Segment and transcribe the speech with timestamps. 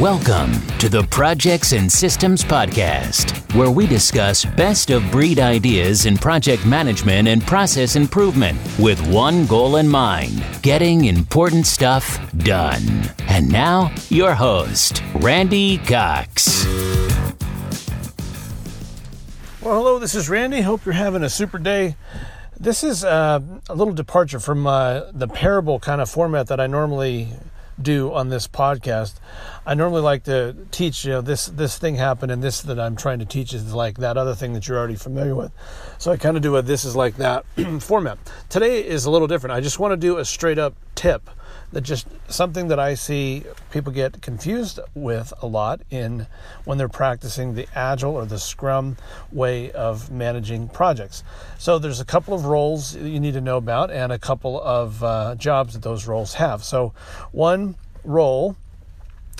[0.00, 6.16] Welcome to the Projects and Systems Podcast, where we discuss best of breed ideas in
[6.16, 13.10] project management and process improvement with one goal in mind getting important stuff done.
[13.26, 16.64] And now, your host, Randy Cox.
[19.60, 20.60] Well, hello, this is Randy.
[20.60, 21.96] Hope you're having a super day.
[22.56, 26.68] This is uh, a little departure from uh, the parable kind of format that I
[26.68, 27.30] normally
[27.80, 29.14] do on this podcast.
[29.66, 32.96] I normally like to teach, you know, this this thing happened and this that I'm
[32.96, 35.52] trying to teach is like that other thing that you're already familiar with.
[35.98, 37.44] So I kind of do a this is like that
[37.80, 38.18] format.
[38.48, 39.54] Today is a little different.
[39.54, 41.30] I just want to do a straight up tip
[41.70, 46.26] that just something that I see people get confused with a lot in
[46.64, 48.96] when they're practicing the agile or the scrum
[49.30, 51.22] way of managing projects.
[51.56, 54.60] So there's a couple of roles that you need to know about and a couple
[54.60, 56.64] of uh, jobs that those roles have.
[56.64, 56.94] So
[57.30, 58.56] one role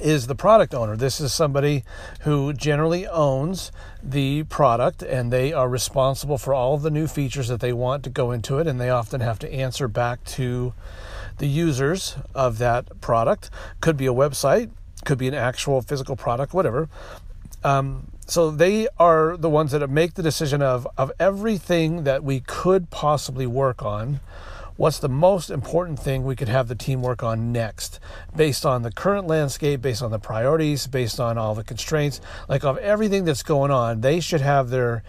[0.00, 0.96] is the product owner.
[0.96, 1.84] This is somebody
[2.22, 3.70] who generally owns
[4.02, 8.02] the product and they are responsible for all of the new features that they want
[8.04, 10.74] to go into it and they often have to answer back to
[11.38, 13.50] the users of that product.
[13.80, 14.70] Could be a website,
[15.04, 16.88] could be an actual physical product, whatever.
[17.62, 22.40] Um, so they are the ones that make the decision of of everything that we
[22.40, 24.20] could possibly work on.
[24.76, 28.00] What's the most important thing we could have the team work on next,
[28.34, 32.64] based on the current landscape, based on the priorities, based on all the constraints, like
[32.64, 34.00] of everything that's going on?
[34.00, 35.04] They should have their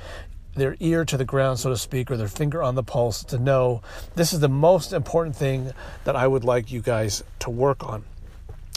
[0.56, 3.38] their ear to the ground, so to speak, or their finger on the pulse to
[3.38, 3.81] know
[4.16, 5.72] this is the most important thing
[6.06, 8.03] that I would like you guys to work on.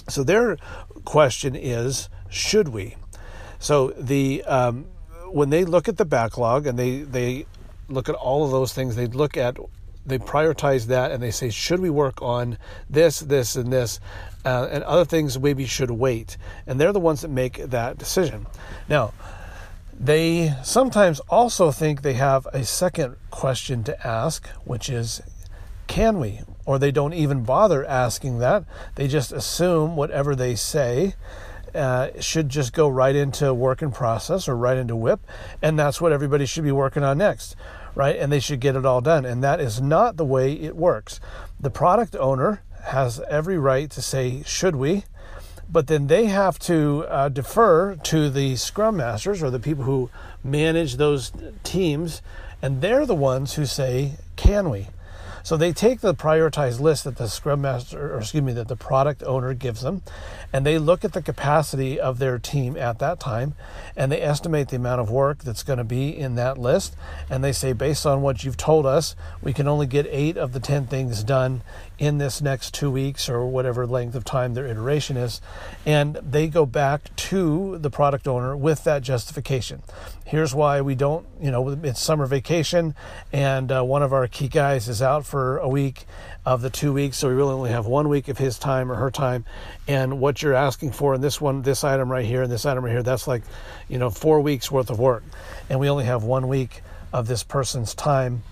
[0.09, 0.57] So their
[1.05, 2.97] question is, should we?
[3.59, 4.87] So the um,
[5.31, 7.47] when they look at the backlog and they they
[7.89, 9.57] look at all of those things, they look at
[10.07, 12.57] they prioritize that and they say, should we work on
[12.89, 14.01] this, this, and this,
[14.45, 16.39] uh, and other things maybe should wait.
[16.67, 18.47] And they're the ones that make that decision.
[18.89, 19.13] Now
[19.99, 25.21] they sometimes also think they have a second question to ask, which is,
[25.87, 26.41] can we?
[26.65, 28.65] Or they don't even bother asking that.
[28.95, 31.15] They just assume whatever they say
[31.75, 35.21] uh, should just go right into work in process or right into WIP,
[35.63, 37.57] and that's what everybody should be working on next,
[37.95, 38.17] right?
[38.17, 39.25] And they should get it all done.
[39.25, 41.21] And that is not the way it works.
[41.59, 45.05] The product owner has every right to say, should we?
[45.71, 50.11] But then they have to uh, defer to the scrum masters or the people who
[50.43, 52.23] manage those teams
[52.63, 54.89] and they're the ones who say can we
[55.49, 58.77] so they take the prioritized list that the scrum master or excuse me that the
[58.77, 60.03] product owner gives them
[60.53, 63.55] and they look at the capacity of their team at that time
[63.97, 66.95] and they estimate the amount of work that's going to be in that list
[67.31, 70.53] and they say based on what you've told us we can only get 8 of
[70.53, 71.63] the 10 things done
[71.99, 75.41] in this next 2 weeks or whatever length of time their iteration is
[75.87, 79.83] and they go back to the product owner with that justification.
[80.27, 82.95] Here's why we don't you know it's summer vacation
[83.33, 86.07] and uh, one of our key guys is out for a week
[86.45, 87.19] of the two weeks.
[87.19, 89.45] So we really only have one week of his time or her time.
[89.87, 92.85] And what you're asking for in this one, this item right here and this item
[92.85, 93.43] right here, that's like,
[93.89, 95.25] you know, four weeks worth of work.
[95.69, 96.83] And we only have one week
[97.13, 98.43] of this person's time.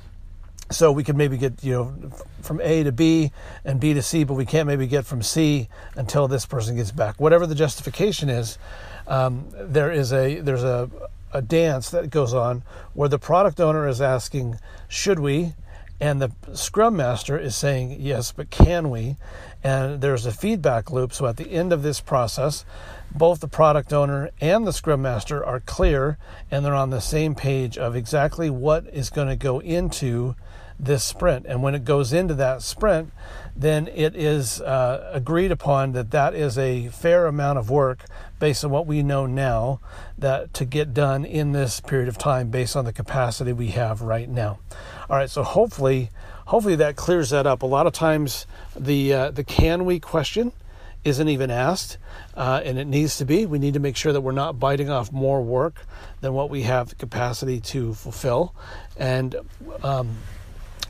[0.70, 1.94] So we could maybe get, you know,
[2.42, 3.30] from A to B
[3.64, 6.91] and B to C, but we can't maybe get from C until this person gets
[6.91, 7.20] back.
[7.20, 8.58] Whatever the justification is,
[9.06, 10.91] um, there is a there's a,
[11.32, 12.64] a dance that goes on
[12.94, 14.58] where the product owner is asking,
[14.88, 15.54] should we?
[16.00, 19.16] And the Scrum Master is saying, yes, but can we?
[19.64, 21.12] And there's a feedback loop.
[21.12, 22.64] So at the end of this process,
[23.14, 26.18] both the product owner and the Scrum Master are clear
[26.50, 30.34] and they're on the same page of exactly what is going to go into
[30.78, 31.47] this sprint.
[31.47, 33.12] And when it goes into that sprint,
[33.54, 38.04] then it is uh, agreed upon that that is a fair amount of work
[38.38, 39.81] based on what we know now
[40.19, 44.03] that to get done in this period of time based on the capacity we have
[44.03, 44.59] right now.
[45.09, 46.10] All right, so hopefully,
[46.47, 47.62] hopefully that clears that up.
[47.62, 50.53] A lot of times, the uh, the can we question
[51.04, 51.98] isn't even asked,
[52.34, 53.46] uh, and it needs to be.
[53.46, 55.87] We need to make sure that we're not biting off more work
[56.20, 58.55] than what we have the capacity to fulfill,
[58.99, 59.37] and
[59.82, 60.17] um,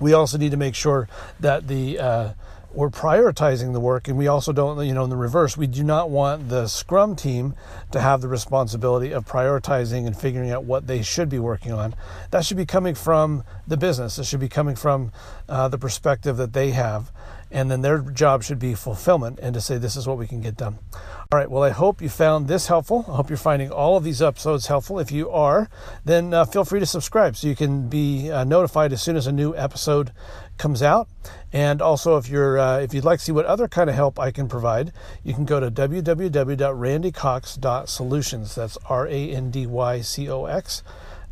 [0.00, 1.08] we also need to make sure
[1.40, 2.32] that the uh,
[2.76, 5.82] we're prioritizing the work and we also don't you know in the reverse we do
[5.82, 7.54] not want the scrum team
[7.90, 11.94] to have the responsibility of prioritizing and figuring out what they should be working on.
[12.30, 14.18] That should be coming from the business.
[14.18, 15.10] It should be coming from
[15.48, 17.10] uh, the perspective that they have
[17.56, 20.42] and then their job should be fulfillment and to say this is what we can
[20.42, 20.78] get done.
[20.92, 23.06] All right, well, I hope you found this helpful.
[23.08, 24.98] I hope you're finding all of these episodes helpful.
[24.98, 25.70] If you are,
[26.04, 29.26] then uh, feel free to subscribe so you can be uh, notified as soon as
[29.26, 30.12] a new episode
[30.58, 31.08] comes out.
[31.50, 34.18] And also, if you're uh, if you'd like to see what other kind of help
[34.18, 34.92] I can provide,
[35.24, 38.54] you can go to www.randycox.solutions.
[38.54, 40.82] That's R A N D Y C O X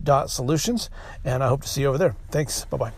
[0.02, 0.88] dot solutions.
[1.22, 2.16] And I hope to see you over there.
[2.30, 2.64] Thanks.
[2.64, 2.92] Bye bye.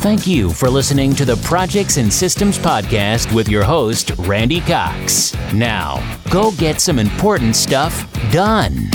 [0.00, 5.34] Thank you for listening to the Projects and Systems Podcast with your host, Randy Cox.
[5.52, 8.88] Now, go get some important stuff done.